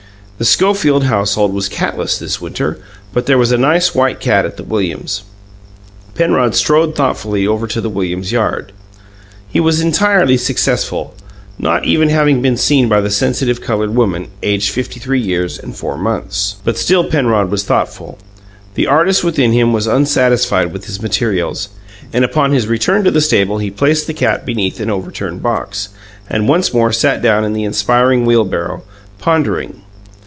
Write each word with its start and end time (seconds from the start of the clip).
The 0.37 0.45
Schofield 0.45 1.03
household 1.03 1.53
was 1.53 1.69
catless 1.69 2.17
this 2.17 2.41
winter 2.41 2.79
but 3.13 3.27
there 3.27 3.37
was 3.37 3.51
a 3.51 3.59
nice 3.59 3.93
white 3.93 4.19
cat 4.19 4.43
at 4.43 4.57
the 4.57 4.63
Williams'. 4.63 5.21
Penrod 6.15 6.55
strolled 6.55 6.95
thoughtfully 6.95 7.45
over 7.45 7.67
to 7.67 7.79
the 7.79 7.91
Williams's 7.91 8.31
yard. 8.31 8.71
He 9.47 9.59
was 9.59 9.81
entirely 9.81 10.37
successful, 10.37 11.13
not 11.59 11.85
even 11.85 12.09
having 12.09 12.41
been 12.41 12.57
seen 12.57 12.89
by 12.89 13.01
the 13.01 13.11
sensitive 13.11 13.61
coloured 13.61 13.93
woman, 13.93 14.29
aged 14.41 14.71
fifty 14.71 14.99
three 14.99 15.19
years 15.19 15.59
and 15.59 15.75
four 15.75 15.95
months. 15.95 16.55
But 16.63 16.75
still 16.79 17.03
Penrod 17.03 17.51
was 17.51 17.63
thoughtful. 17.63 18.17
The 18.73 18.87
artist 18.87 19.23
within 19.23 19.51
him 19.51 19.73
was 19.73 19.85
unsatisfied 19.87 20.73
with 20.73 20.85
his 20.85 21.03
materials: 21.03 21.69
and 22.11 22.25
upon 22.25 22.51
his 22.51 22.65
return 22.65 23.03
to 23.03 23.11
the 23.11 23.21
stable 23.21 23.59
he 23.59 23.69
placed 23.69 24.07
the 24.07 24.13
cat 24.15 24.43
beneath 24.43 24.79
an 24.79 24.89
overturned 24.89 25.43
box, 25.43 25.89
and 26.27 26.47
once 26.49 26.73
more 26.73 26.91
sat 26.91 27.21
down 27.21 27.45
in 27.45 27.53
the 27.53 27.63
inspiring 27.63 28.25
wheelbarrow, 28.25 28.81
pondering. 29.19 29.83